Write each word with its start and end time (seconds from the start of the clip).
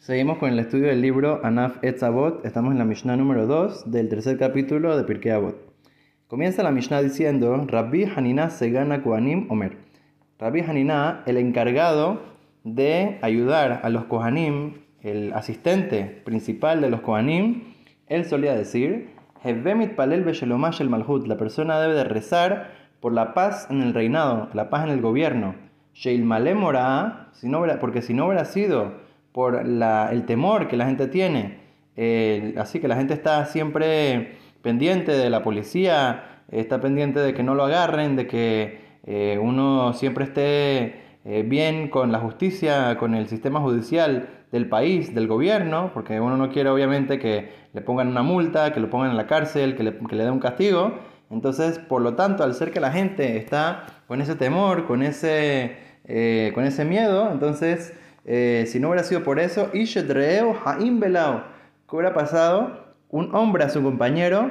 Seguimos 0.00 0.38
con 0.38 0.48
el 0.48 0.58
estudio 0.58 0.86
del 0.86 1.02
libro 1.02 1.40
Anaf 1.44 1.76
Etzavot. 1.84 2.42
Estamos 2.46 2.72
en 2.72 2.78
la 2.78 2.86
Mishnah 2.86 3.18
número 3.18 3.46
2 3.46 3.90
del 3.90 4.08
tercer 4.08 4.38
capítulo 4.38 4.96
de 4.96 5.04
Pirkei 5.04 5.32
Avot. 5.32 5.56
Comienza 6.26 6.62
la 6.62 6.70
Mishnah 6.70 7.02
diciendo: 7.02 7.66
Rabbi 7.66 8.04
Hanina 8.04 8.48
Segana 8.48 9.02
Kohanim 9.02 9.46
Omer. 9.50 9.76
Rabbi 10.38 10.60
Hanina, 10.60 11.22
el 11.26 11.36
encargado 11.36 12.22
de 12.64 13.18
ayudar 13.20 13.80
a 13.82 13.90
los 13.90 14.04
Kohanim, 14.06 14.76
el 15.02 15.34
asistente 15.34 16.22
principal 16.24 16.80
de 16.80 16.88
los 16.88 17.02
Kohanim, 17.02 17.64
él 18.06 18.24
solía 18.24 18.54
decir: 18.54 19.10
Hevemit 19.44 19.96
Palel 19.96 20.24
Beshelomash 20.24 20.80
el 20.80 20.88
Malhut. 20.88 21.26
La 21.26 21.36
persona 21.36 21.78
debe 21.78 21.92
de 21.92 22.04
rezar 22.04 22.70
por 23.00 23.12
la 23.12 23.34
paz 23.34 23.66
en 23.68 23.82
el 23.82 23.92
reinado, 23.92 24.48
la 24.54 24.70
paz 24.70 24.84
en 24.84 24.92
el 24.92 25.02
gobierno. 25.02 25.56
Sheil 25.92 26.24
Malemora, 26.24 27.32
porque 27.82 28.00
si 28.00 28.14
no 28.14 28.28
hubiera 28.28 28.46
sido 28.46 29.09
por 29.32 29.66
la, 29.66 30.10
el 30.12 30.24
temor 30.26 30.68
que 30.68 30.76
la 30.76 30.86
gente 30.86 31.06
tiene. 31.06 31.60
así 32.56 32.80
que 32.80 32.88
la 32.88 32.96
gente 32.96 33.14
está 33.14 33.44
siempre 33.46 34.36
pendiente 34.62 35.12
de 35.12 35.30
la 35.30 35.42
policía, 35.42 36.42
está 36.50 36.80
pendiente 36.80 37.20
de 37.20 37.34
que 37.34 37.42
no 37.42 37.54
lo 37.54 37.64
agarren, 37.64 38.16
de 38.16 38.26
que 38.26 38.80
eh, 39.04 39.38
uno 39.40 39.92
siempre 39.92 40.24
esté 40.24 41.02
eh, 41.24 41.42
bien 41.46 41.88
con 41.88 42.12
la 42.12 42.18
justicia, 42.18 42.96
con 42.98 43.14
el 43.14 43.28
sistema 43.28 43.60
judicial 43.60 44.28
del 44.52 44.68
país, 44.68 45.14
del 45.14 45.26
gobierno, 45.26 45.90
porque 45.94 46.20
uno 46.20 46.36
no 46.36 46.50
quiere 46.50 46.70
obviamente 46.70 47.18
que 47.18 47.52
le 47.72 47.80
pongan 47.80 48.08
una 48.08 48.22
multa, 48.22 48.72
que 48.72 48.80
lo 48.80 48.90
pongan 48.90 49.10
en 49.10 49.16
la 49.16 49.26
cárcel, 49.26 49.76
que 49.76 49.84
le, 49.84 49.96
que 49.96 50.16
le 50.16 50.24
den 50.24 50.34
un 50.34 50.40
castigo. 50.40 50.98
Entonces, 51.30 51.78
por 51.78 52.02
lo 52.02 52.14
tanto, 52.14 52.42
al 52.42 52.54
ser 52.54 52.72
que 52.72 52.80
la 52.80 52.90
gente 52.90 53.36
está 53.36 53.86
con 54.08 54.20
ese 54.20 54.34
temor, 54.34 54.86
con 54.86 55.02
ese, 55.02 55.76
eh, 56.04 56.50
con 56.54 56.64
ese 56.64 56.84
miedo, 56.84 57.30
entonces 57.30 57.96
eh, 58.24 58.64
si 58.66 58.80
no 58.80 58.88
hubiera 58.88 59.04
sido 59.04 59.22
por 59.22 59.38
eso, 59.38 59.70
Haim 59.72 61.00
Belao, 61.00 61.44
¿qué 61.88 61.96
hubiera 61.96 62.14
pasado? 62.14 62.94
Un 63.08 63.34
hombre 63.34 63.64
a 63.64 63.68
su 63.68 63.82
compañero 63.82 64.50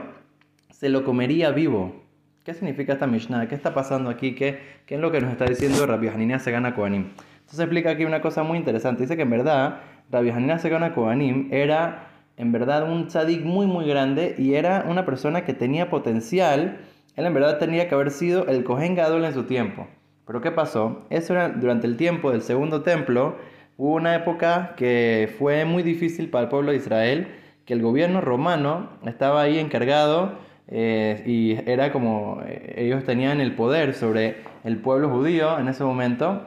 se 0.71 0.89
lo 0.89 1.03
comería 1.03 1.51
vivo. 1.51 1.95
¿Qué 2.43 2.53
significa 2.53 2.93
esta 2.93 3.05
Mishnah? 3.05 3.47
¿Qué 3.47 3.55
está 3.55 3.73
pasando 3.73 4.09
aquí? 4.09 4.33
¿Qué, 4.33 4.59
qué 4.85 4.95
es 4.95 5.01
lo 5.01 5.11
que 5.11 5.21
nos 5.21 5.31
está 5.31 5.45
diciendo 5.45 5.85
Rabbi 5.85 6.07
Hanina 6.07 6.39
Segana 6.39 6.73
Kohanim? 6.73 7.09
Entonces 7.39 7.59
explica 7.59 7.91
aquí 7.91 8.05
una 8.05 8.21
cosa 8.21 8.43
muy 8.43 8.57
interesante. 8.57 9.03
Dice 9.03 9.15
que 9.15 9.23
en 9.23 9.29
verdad 9.29 9.81
Rabbi 10.11 10.29
Hanina 10.29 10.57
Segana 10.57 10.93
Kohanim 10.93 11.49
era 11.51 12.07
en 12.37 12.51
verdad 12.51 12.91
un 12.91 13.07
tzadik 13.07 13.43
muy 13.43 13.67
muy 13.67 13.87
grande 13.87 14.35
y 14.37 14.55
era 14.55 14.85
una 14.87 15.05
persona 15.05 15.45
que 15.45 15.53
tenía 15.53 15.89
potencial. 15.89 16.79
Él 17.15 17.25
en 17.25 17.33
verdad 17.33 17.59
tenía 17.59 17.87
que 17.87 17.95
haber 17.95 18.11
sido 18.11 18.47
el 18.47 18.63
Kohen 18.63 18.95
Gadol 18.95 19.25
en 19.25 19.33
su 19.33 19.43
tiempo. 19.43 19.87
Pero 20.25 20.41
¿qué 20.41 20.51
pasó? 20.51 21.05
Eso 21.09 21.33
era 21.33 21.49
durante 21.49 21.87
el 21.87 21.97
tiempo 21.97 22.31
del 22.31 22.41
segundo 22.41 22.81
templo 22.81 23.35
Hubo 23.79 23.95
una 23.95 24.13
época 24.13 24.73
que 24.75 25.33
fue 25.39 25.63
muy 25.63 25.83
difícil 25.83 26.29
para 26.29 26.43
el 26.43 26.49
pueblo 26.49 26.71
de 26.71 26.77
Israel, 26.77 27.29
que 27.63 27.73
el 27.73 27.81
gobierno 27.81 28.19
romano 28.19 28.89
estaba 29.05 29.41
ahí 29.41 29.57
encargado 29.57 30.33
eh, 30.67 31.23
y 31.25 31.53
era 31.65 31.93
como 31.93 32.41
eh, 32.45 32.73
ellos 32.75 33.05
tenían 33.05 33.39
el 33.39 33.55
poder 33.55 33.93
sobre 33.93 34.35
el 34.65 34.79
pueblo 34.79 35.09
judío 35.09 35.57
en 35.59 35.69
ese 35.69 35.85
momento. 35.85 36.41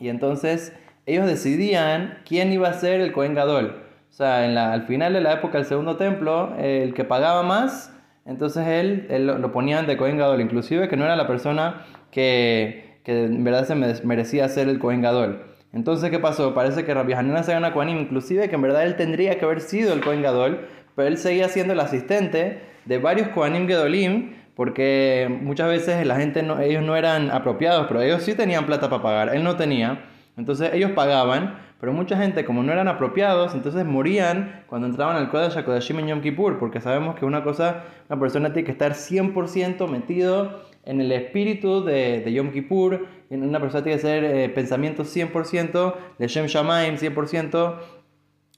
Y 0.00 0.08
entonces 0.08 0.76
ellos 1.06 1.28
decidían 1.28 2.18
quién 2.26 2.52
iba 2.52 2.68
a 2.68 2.72
ser 2.72 3.00
el 3.00 3.12
Cohen 3.12 3.34
Gadol. 3.34 3.84
O 4.10 4.12
sea, 4.12 4.72
al 4.72 4.82
final 4.88 5.12
de 5.12 5.20
la 5.20 5.34
época 5.34 5.58
del 5.58 5.68
segundo 5.68 5.96
templo, 5.96 6.52
el 6.58 6.94
que 6.94 7.04
pagaba 7.04 7.44
más, 7.44 7.94
entonces 8.24 8.66
él, 8.66 9.06
lo, 9.24 9.52
ponían 9.52 9.86
de 9.86 9.96
Cohen 9.96 10.18
Gadol, 10.18 10.40
inclusive 10.40 10.88
que 10.88 10.96
no 10.96 11.04
era 11.04 11.14
la 11.14 11.28
persona 11.28 11.86
que, 12.10 12.98
que 13.04 13.26
en 13.26 13.44
verdad 13.44 13.66
se 13.66 13.76
merecía 14.04 14.48
ser 14.48 14.68
el 14.68 14.80
Cohen 14.80 15.00
Gadol. 15.00 15.54
Entonces, 15.76 16.10
¿qué 16.10 16.18
pasó? 16.18 16.54
Parece 16.54 16.86
que 16.86 16.94
Rabbi 16.94 17.12
Hanina 17.12 17.42
se 17.42 17.52
gana 17.52 17.74
Kohanim, 17.74 17.98
inclusive 17.98 18.48
que 18.48 18.54
en 18.54 18.62
verdad 18.62 18.86
él 18.86 18.96
tendría 18.96 19.38
que 19.38 19.44
haber 19.44 19.60
sido 19.60 19.92
el 19.92 20.00
Kohen 20.00 20.22
Gadol, 20.22 20.66
pero 20.94 21.06
él 21.06 21.18
seguía 21.18 21.50
siendo 21.50 21.74
el 21.74 21.80
asistente 21.80 22.62
de 22.86 22.96
varios 22.96 23.28
Kohanim 23.28 23.68
Gedolim, 23.68 24.36
porque 24.54 25.28
muchas 25.42 25.68
veces 25.68 26.06
la 26.06 26.16
gente, 26.16 26.42
ellos 26.62 26.82
no 26.82 26.96
eran 26.96 27.30
apropiados, 27.30 27.88
pero 27.88 28.00
ellos 28.00 28.22
sí 28.22 28.32
tenían 28.32 28.64
plata 28.64 28.88
para 28.88 29.02
pagar, 29.02 29.36
él 29.36 29.44
no 29.44 29.56
tenía. 29.56 30.00
Entonces 30.38 30.70
ellos 30.72 30.92
pagaban, 30.92 31.58
pero 31.78 31.92
mucha 31.92 32.16
gente 32.16 32.46
como 32.46 32.62
no 32.62 32.72
eran 32.72 32.88
apropiados, 32.88 33.54
entonces 33.54 33.84
morían 33.84 34.62
cuando 34.68 34.86
entraban 34.86 35.16
al 35.16 35.28
Kodesh 35.28 35.58
HaKodashim 35.58 35.98
en 35.98 36.06
Yom 36.06 36.20
Kippur, 36.22 36.58
porque 36.58 36.80
sabemos 36.80 37.16
que 37.16 37.26
una 37.26 37.44
cosa, 37.44 37.84
una 38.08 38.18
persona 38.18 38.54
tiene 38.54 38.64
que 38.64 38.72
estar 38.72 38.92
100% 38.92 39.86
metido 39.90 40.62
en 40.86 41.00
el 41.00 41.12
espíritu 41.12 41.84
de, 41.84 42.32
Yom 42.32 42.52
Kippur, 42.52 43.06
una 43.28 43.60
persona 43.60 43.82
tiene 43.82 43.98
que 43.98 44.02
ser 44.02 44.24
eh, 44.24 44.48
pensamiento 44.48 45.02
100% 45.02 45.94
de 46.18 46.28
Shem 46.28 46.46
Shamaim, 46.46 46.96
100% 46.96 47.74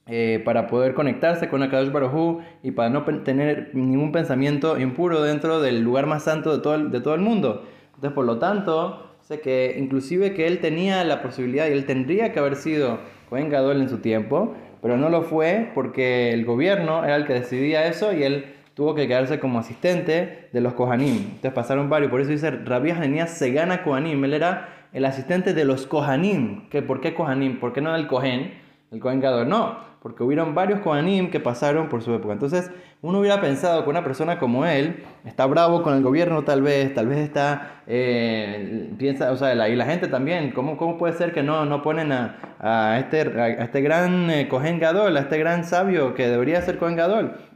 eh, 0.07 0.41
para 0.45 0.67
poder 0.69 0.95
conectarse 0.95 1.49
con 1.49 1.63
Akadosh 1.63 1.91
Baruj 1.91 2.43
y 2.63 2.71
para 2.71 2.91
no 2.91 3.05
tener 3.25 3.71
ningún 3.73 4.13
pensamiento 4.13 4.79
impuro 4.79 5.23
dentro 5.23 5.61
del 5.61 5.81
lugar 5.81 6.07
más 6.07 6.23
santo 6.23 6.55
de 6.55 6.63
todo 6.63 6.75
el, 6.75 6.91
de 6.91 7.01
todo 7.01 7.15
el 7.15 7.23
mundo. 7.23 7.65
Entonces, 7.87 8.13
por 8.13 8.27
lo 8.27 8.39
tanto, 8.39 9.17
sé 9.23 9.41
que 9.41 9.77
inclusive 9.79 10.35
que 10.35 10.47
él 10.47 10.61
tenía 10.61 11.03
la 11.05 11.23
posibilidad 11.23 11.67
y 11.67 11.73
él 11.73 11.87
tendría 11.87 12.33
que 12.33 12.39
haber 12.39 12.57
sido 12.57 13.01
Cohen 13.31 13.49
Gadol 13.49 13.81
en 13.81 13.89
su 13.89 13.99
tiempo, 13.99 14.55
pero 14.83 14.99
no 14.99 15.09
lo 15.09 15.23
fue 15.23 15.71
porque 15.75 16.33
el 16.33 16.45
gobierno 16.45 17.05
era 17.05 17.17
el 17.17 17.27
que 17.27 17.35
decidía 17.35 17.87
eso 17.87 18.13
y 18.13 18.23
él 18.23 18.45
tuvo 18.79 18.95
que 18.95 19.09
quedarse 19.09 19.41
como 19.41 19.59
asistente 19.59 20.51
de 20.53 20.61
los 20.61 20.75
Kohanim. 20.75 21.17
Entonces 21.17 21.53
pasaron 21.53 21.91
varios, 21.91 22.13
por 22.13 22.21
eso 22.21 22.31
dice 22.31 22.49
Rabbi 22.53 22.93
se 23.27 23.51
gana 23.51 23.83
Kohanim, 23.83 24.23
él 24.25 24.35
era 24.35 24.69
el 24.93 25.05
asistente 25.05 25.53
de 25.53 25.65
los 25.65 25.89
Kohanim. 25.89 26.69
¿Qué, 26.69 26.81
¿Por 26.81 27.01
qué 27.01 27.13
Kohanim? 27.13 27.59
¿Por 27.59 27.73
qué 27.73 27.81
no 27.81 27.93
el 27.97 28.07
Kohen? 28.07 28.55
El 28.93 29.01
Kohen 29.01 29.21
Gadol, 29.21 29.49
no, 29.49 29.79
porque 30.01 30.23
hubieron 30.23 30.55
varios 30.55 30.79
Kohanim 30.79 31.33
que 31.33 31.41
pasaron 31.41 31.89
por 31.89 32.03
su 32.03 32.15
época. 32.15 32.33
Entonces, 32.33 32.71
uno 33.03 33.19
hubiera 33.19 33.41
pensado 33.41 33.83
que 33.83 33.91
una 33.91 34.05
persona 34.05 34.39
como 34.39 34.65
él 34.65 35.03
está 35.25 35.45
bravo 35.47 35.83
con 35.83 35.95
el 35.97 36.03
gobierno, 36.05 36.45
tal 36.45 36.63
vez, 36.63 36.95
tal 36.95 37.09
vez 37.09 37.19
está, 37.19 37.83
eh, 37.89 38.91
piensa, 38.97 39.33
o 39.33 39.37
sea, 39.37 39.57
la, 39.57 39.69
y 39.69 39.75
la 39.75 39.87
gente 39.87 40.07
también, 40.07 40.53
¿cómo, 40.53 40.77
cómo 40.77 40.99
puede 40.99 41.15
ser 41.15 41.33
que 41.33 41.43
no, 41.43 41.65
no 41.65 41.83
ponen 41.83 42.13
a, 42.13 42.37
a 42.61 43.01
este, 43.01 43.23
a 43.41 43.65
este 43.65 43.81
gran 43.81 44.31
eh, 44.31 44.47
Kohen 44.49 44.79
Gadol, 44.79 45.17
a 45.17 45.21
este 45.21 45.37
gran 45.37 45.65
sabio 45.65 46.15
que 46.15 46.29
debería 46.29 46.63
ser 46.63 46.79
Kohen 46.79 46.95
Gadol? 46.95 47.48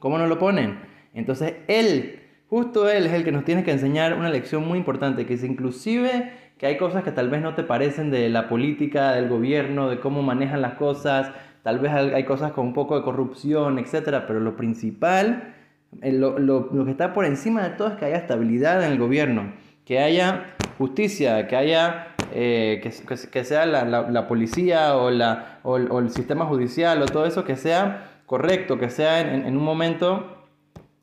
¿Cómo 0.00 0.18
no 0.18 0.26
lo 0.26 0.38
ponen? 0.38 0.80
Entonces 1.14 1.54
él, 1.68 2.20
justo 2.48 2.90
él 2.90 3.06
es 3.06 3.12
el 3.12 3.22
que 3.22 3.32
nos 3.32 3.44
tiene 3.44 3.62
que 3.62 3.70
enseñar 3.70 4.14
una 4.14 4.30
lección 4.30 4.66
muy 4.66 4.78
importante, 4.78 5.26
que 5.26 5.34
es 5.34 5.44
inclusive 5.44 6.32
que 6.58 6.66
hay 6.66 6.76
cosas 6.76 7.04
que 7.04 7.12
tal 7.12 7.30
vez 7.30 7.40
no 7.40 7.54
te 7.54 7.62
parecen 7.62 8.10
de 8.10 8.28
la 8.28 8.48
política, 8.48 9.12
del 9.12 9.28
gobierno, 9.28 9.88
de 9.88 9.98
cómo 10.00 10.22
manejan 10.22 10.60
las 10.60 10.74
cosas, 10.74 11.30
tal 11.62 11.78
vez 11.78 11.92
hay 11.92 12.24
cosas 12.24 12.52
con 12.52 12.66
un 12.66 12.74
poco 12.74 12.96
de 12.96 13.02
corrupción, 13.02 13.78
etc. 13.78 14.22
Pero 14.26 14.40
lo 14.40 14.56
principal, 14.56 15.54
eh, 16.02 16.12
lo, 16.12 16.84
que 16.84 16.90
está 16.90 17.12
por 17.12 17.24
encima 17.24 17.62
de 17.62 17.70
todo 17.70 17.88
es 17.88 17.94
que 17.94 18.04
haya 18.04 18.18
estabilidad 18.18 18.84
en 18.84 18.92
el 18.92 18.98
gobierno, 18.98 19.52
que 19.84 20.00
haya 20.00 20.44
justicia, 20.76 21.46
que 21.46 21.56
haya 21.56 22.08
eh, 22.32 22.80
que, 22.82 23.44
sea 23.44 23.66
la, 23.66 24.28
policía 24.28 24.96
o, 24.96 25.08
el 25.08 26.10
sistema 26.10 26.44
judicial 26.44 27.02
o 27.02 27.06
todo 27.06 27.26
eso 27.26 27.44
que 27.44 27.56
sea 27.56 28.09
correcto, 28.30 28.78
que 28.78 28.90
sea 28.90 29.20
en, 29.22 29.56
un 29.56 29.64
momento, 29.64 30.24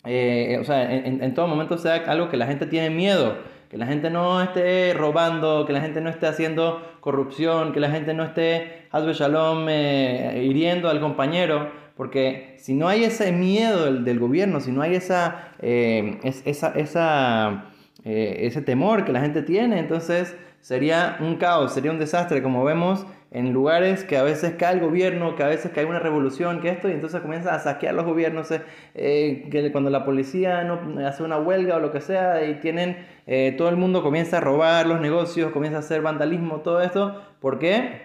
eh, 0.06 0.58
o 0.62 0.64
sea, 0.64 0.90
en, 0.96 1.34
todo 1.34 1.46
momento 1.46 1.78
sea 1.78 1.96
algo 2.08 2.30
que 2.30 2.38
la 2.38 2.48
gente 2.48 2.68
tiene 2.68 2.90
miedo, 2.90 3.36
que 3.70 3.78
la 3.78 3.86
gente 3.86 4.10
no 4.10 4.42
esté 4.42 4.94
robando, 4.94 5.66
que 5.66 5.74
la 5.74 5.82
gente 5.82 6.00
no 6.00 6.10
esté 6.10 6.26
haciendo 6.28 6.82
corrupción, 7.02 7.74
que 7.74 7.82
la 7.82 7.92
gente 7.92 8.14
no 8.14 8.24
esté, 8.24 8.88
hazbe 8.92 9.12
shalom, 9.12 9.68
eh, 9.68 10.42
hiriendo 10.42 10.88
al 10.88 11.02
compañero, 11.02 11.70
porque 11.98 12.56
si 12.60 12.74
no 12.76 12.88
hay 12.88 13.04
ese 13.04 13.34
miedo 13.34 13.92
del, 13.92 14.20
gobierno, 14.20 14.62
si 14.62 14.72
no 14.72 14.82
hay 14.82 14.96
esa, 14.96 15.50
eh, 15.60 16.22
esa, 16.24 16.70
esa 16.70 17.66
ese 18.06 18.62
temor 18.62 19.04
que 19.04 19.12
la 19.12 19.20
gente 19.20 19.42
tiene, 19.42 19.80
entonces 19.80 20.34
sería 20.68 21.16
un 21.22 21.38
caos, 21.38 21.74
sería 21.74 21.92
un 21.92 21.98
desastre, 21.98 22.44
como 22.44 22.62
vemos 22.66 23.06
en 23.32 23.54
lugares 23.54 24.04
que 24.04 24.18
a 24.18 24.24
veces 24.24 24.56
cae 24.60 24.74
el 24.74 24.82
gobierno, 24.82 25.34
que 25.38 25.44
a 25.44 25.48
veces 25.48 25.72
cae 25.74 25.86
una 25.86 26.00
revolución, 26.00 26.60
que 26.60 26.68
esto, 26.68 26.90
y 26.90 26.92
entonces 26.92 27.22
comienza 27.22 27.56
a 27.56 27.60
saquear 27.60 27.94
los 27.94 28.04
gobiernos, 28.04 28.52
eh, 28.52 28.64
eh, 28.94 29.48
que 29.50 29.72
cuando 29.72 29.90
la 29.90 30.04
policía 30.04 30.66
no 30.66 31.08
hace 31.08 31.24
una 31.24 31.38
huelga 31.38 31.78
o 31.78 31.80
lo 31.80 31.94
que 31.94 32.02
sea, 32.02 32.44
y 32.44 32.56
tienen, 32.56 32.98
eh, 33.28 33.56
todo 33.58 33.70
el 33.70 33.78
mundo 33.78 34.04
comienza 34.04 34.40
a 34.40 34.42
robar 34.42 34.88
los 34.88 35.00
negocios, 35.00 35.54
comienza 35.54 35.78
a 35.78 35.80
hacer 35.80 36.02
vandalismo, 36.02 36.58
todo 36.58 36.82
esto, 36.82 37.24
¿por 37.40 37.60
qué? 37.60 38.02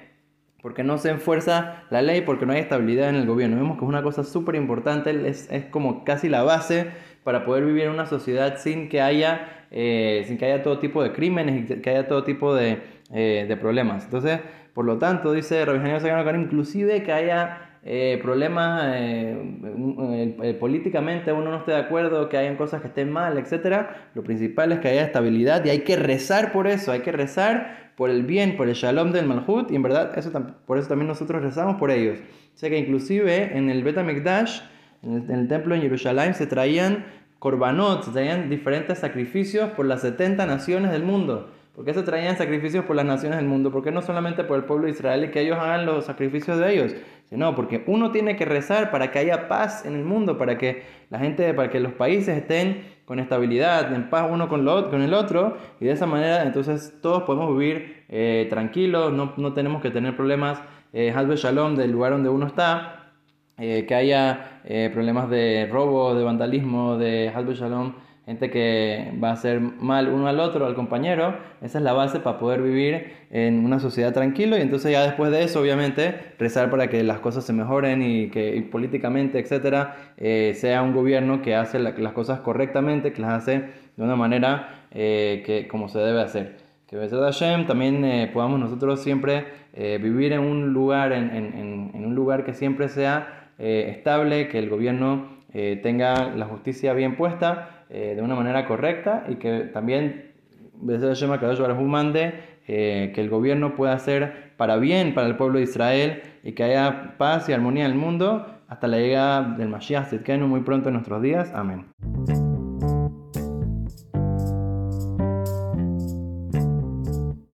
Porque 0.62 0.85
no 0.85 0.99
se 0.99 1.11
enfuerza 1.11 1.82
la 1.91 2.00
ley, 2.00 2.20
porque 2.20 2.47
no 2.47 2.53
hay 2.53 2.61
estabilidad 2.61 3.08
en 3.08 3.17
el 3.17 3.26
gobierno. 3.26 3.56
Vemos 3.56 3.76
que 3.76 3.85
es 3.85 3.88
una 3.88 4.05
cosa 4.05 4.23
súper 4.23 4.55
importante, 4.55 5.29
es, 5.29 5.50
es, 5.50 5.65
como 5.65 6.05
casi 6.05 6.29
la 6.29 6.44
base 6.44 6.93
para 7.24 7.44
poder 7.44 7.64
vivir 7.64 7.84
en 7.84 7.90
una 7.90 8.06
sociedad 8.06 8.58
sin 8.58 8.88
que 8.88 9.00
haya, 9.00 9.66
sin 9.70 10.38
que 10.38 10.44
haya 10.44 10.62
todo 10.62 10.78
tipo 10.78 11.02
de 11.02 11.12
crímenes 11.12 11.70
y 11.70 11.80
que 11.80 11.90
haya 11.90 12.08
todo 12.08 12.24
tipo 12.24 12.54
de, 12.54 12.78
de 13.10 13.56
problemas. 13.56 14.04
Entonces, 14.04 14.40
por 14.74 14.84
lo 14.84 14.98
tanto, 14.98 15.32
dice 15.32 15.64
Rabbi 15.64 15.78
Hanina 15.78 16.38
inclusive 16.38 17.02
que 17.02 17.12
haya 17.12 17.72
eh, 17.84 18.20
problemas 18.22 18.96
políticamente 20.60 21.32
uno 21.32 21.50
no 21.50 21.56
esté 21.58 21.72
de 21.72 21.78
acuerdo, 21.78 22.28
que 22.28 22.36
hayan 22.36 22.56
cosas 22.56 22.80
que 22.80 22.88
estén 22.88 23.10
mal, 23.10 23.36
etc. 23.38 23.86
Lo 24.14 24.22
principal 24.22 24.70
es 24.72 24.78
que 24.78 24.88
haya 24.88 25.02
estabilidad 25.02 25.64
y 25.64 25.70
hay 25.70 25.80
que 25.80 25.96
rezar 25.96 26.52
por 26.52 26.69
eso, 26.69 26.92
hay 26.92 27.00
que 27.00 27.10
rezar 27.10 27.92
por 27.96 28.08
el 28.08 28.22
bien, 28.22 28.56
por 28.56 28.69
el 28.69 28.74
shalom 28.74 29.10
del 29.12 29.26
Malhut 29.26 29.70
y 29.70 29.76
en 29.76 29.82
verdad 29.82 30.16
eso, 30.16 30.30
por 30.64 30.78
eso 30.78 30.88
también 30.88 31.08
nosotros 31.08 31.42
rezamos 31.42 31.76
por 31.76 31.90
ellos. 31.90 32.19
O 32.54 32.58
sea 32.58 32.70
que 32.70 32.78
inclusive 32.78 33.56
en 33.56 33.69
el 33.69 33.82
Bet 33.82 33.96
en 35.02 35.14
el, 35.14 35.31
en 35.31 35.38
el 35.40 35.49
templo 35.49 35.75
en 35.75 35.82
Jerusalén, 35.82 36.34
se 36.34 36.46
traían 36.46 37.04
korbanot, 37.38 38.04
se 38.04 38.12
traían 38.12 38.49
diferentes 38.49 38.99
sacrificios 38.99 39.70
por 39.70 39.87
las 39.87 40.02
70 40.02 40.46
naciones 40.46 40.93
del 40.93 41.02
mundo. 41.02 41.50
¿Por 41.75 41.87
qué 41.87 41.94
se 41.94 42.02
traían 42.02 42.37
sacrificios 42.37 42.84
por 42.84 42.96
las 42.96 43.06
naciones 43.06 43.38
del 43.38 43.49
mundo? 43.49 43.72
¿Por 43.72 43.82
qué 43.82 43.90
no 43.90 44.02
solamente 44.02 44.44
por 44.44 44.58
el 44.58 44.64
pueblo 44.64 44.84
de 44.84 44.93
Israel 44.93 45.25
y 45.25 45.31
que 45.31 45.40
ellos 45.40 45.58
hagan 45.58 45.87
los 45.87 46.04
sacrificios 46.04 46.58
de 46.58 46.70
ellos? 46.70 46.94
Sino 47.31 47.54
porque 47.54 47.82
uno 47.87 48.10
tiene 48.10 48.37
que 48.37 48.44
rezar 48.44 48.90
para 48.90 49.10
que 49.10 49.19
haya 49.19 49.49
paz 49.49 49.87
en 49.87 49.94
el 49.94 50.04
mundo, 50.04 50.37
para 50.37 50.58
que 50.58 50.82
la 51.08 51.19
gente, 51.19 51.55
para 51.55 51.70
que 51.70 51.81
los 51.81 51.94
países 51.94 52.37
estén 52.37 52.84
con 53.06 53.19
estabilidad, 53.19 53.93
en 53.94 54.10
paz 54.10 54.28
uno 54.31 54.48
con, 54.48 54.66
lo, 54.66 54.90
con 54.90 55.00
el 55.00 55.14
otro, 55.14 55.56
y 55.81 55.87
de 55.87 55.93
esa 55.93 56.05
manera 56.06 56.43
entonces 56.43 56.98
todos 57.00 57.22
podemos 57.22 57.56
vivir 57.56 58.05
eh, 58.10 58.46
tranquilos, 58.50 59.12
no, 59.12 59.32
no, 59.38 59.55
tenemos 59.55 59.81
que 59.81 59.90
tener 59.90 60.14
problemas, 60.14 60.62
eh, 60.93 61.12
Shalom 61.37 61.75
del 61.75 61.90
lugar 61.90 62.12
donde 62.12 62.28
uno 62.28 62.46
está, 62.46 63.01
eh, 63.62 63.87
que 63.87 63.94
haya 63.94 64.61
eh, 64.64 64.91
problemas 64.93 65.31
de 65.31 65.69
robo, 65.70 66.14
de 66.17 66.25
vandalismo, 66.25 66.99
de 66.99 67.31
Halbe 67.32 67.55
Shalom 67.55 67.93
gente 68.26 68.50
que 68.50 69.12
va 69.23 69.31
a 69.31 69.32
hacer 69.32 69.61
mal 69.61 70.09
uno 70.09 70.29
al 70.29 70.38
otro, 70.38 70.67
al 70.67 70.75
compañero. 70.75 71.37
Esa 71.61 71.79
es 71.79 71.85
la 71.85 71.93
base 71.93 72.20
para 72.20 72.38
poder 72.38 72.62
vivir 72.62 73.12
en 73.31 73.64
una 73.64 73.81
sociedad 73.81 74.12
tranquilo 74.12 74.56
y 74.56 74.61
entonces 74.61 74.93
ya 74.93 75.03
después 75.03 75.32
de 75.32 75.43
eso, 75.43 75.61
obviamente, 75.61 76.14
rezar 76.38 76.70
para 76.70 76.88
que 76.88 77.03
las 77.03 77.19
cosas 77.20 77.44
se 77.44 77.53
mejoren 77.53 78.03
y 78.03 78.31
que 78.31 78.67
políticamente, 78.70 79.38
etcétera, 79.41 79.97
eh, 80.17 80.53
sea 80.55 80.82
un 80.82 80.93
gobierno 80.93 81.43
que 81.43 81.55
hace 81.56 81.79
las 81.79 82.12
cosas 82.12 82.41
correctamente, 82.41 83.12
que 83.12 83.23
las 83.23 83.32
hace 83.32 83.65
de 83.97 84.03
una 84.03 84.17
manera 84.17 84.87
que 84.93 85.67
como 85.70 85.88
se 85.88 85.99
debe 85.99 86.20
hacer. 86.20 86.56
Que 86.87 86.99
de 86.99 87.08
Hashem 87.08 87.67
también 87.67 88.05
eh, 88.05 88.31
podamos 88.32 88.61
nosotros 88.61 89.03
siempre 89.03 89.62
vivir 89.75 90.35
en 90.35 90.41
un 90.41 90.75
lugar, 90.75 91.12
en, 91.12 91.31
en, 91.31 92.05
un 92.05 92.15
lugar 92.15 92.44
que 92.44 92.53
siempre 92.53 92.88
sea 92.91 93.42
estable, 93.58 94.49
que 94.49 94.58
el 94.58 94.69
gobierno 94.69 95.43
tenga 95.82 96.34
la 96.34 96.46
justicia 96.46 96.94
bien 96.94 97.16
puesta 97.16 97.82
eh, 97.94 98.14
de 98.16 98.22
una 98.22 98.34
manera 98.34 98.64
correcta 98.64 99.26
y 99.28 99.34
que 99.34 99.64
también 99.64 100.32
eh, 102.66 103.12
que 103.14 103.20
el 103.20 103.28
gobierno 103.28 103.75
pueda 103.75 103.93
hacer 103.93 104.54
para 104.56 104.76
bien 104.76 105.12
para 105.12 105.26
el 105.26 105.37
pueblo 105.37 105.58
de 105.58 105.64
Israel 105.64 106.22
y 106.43 106.52
que 106.52 106.64
haya 106.64 107.19
paz 107.19 107.50
y 107.50 107.52
armonía 107.52 107.84
en 107.84 107.90
el 107.90 107.99
mundo 107.99 108.46
hasta 108.66 108.88
la 108.88 108.96
llegada 108.96 109.43
del 109.43 109.69
Mashiach 109.69 110.08
Zitkenu 110.08 110.48
muy 110.48 110.60
pronto 110.62 110.88
en 110.88 110.94
nuestros 110.94 111.20
días. 111.20 111.52
Amén. 111.52 111.84